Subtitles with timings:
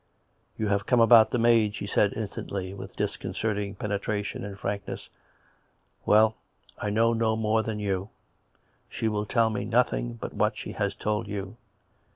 [0.57, 5.09] "You have come about the maid," she said instantly, with disconcerting penetration and frankness."
[6.07, 6.33] Well,
[6.79, 8.09] I know no more than you.
[8.89, 11.55] She will tell me nothing but what she has told you.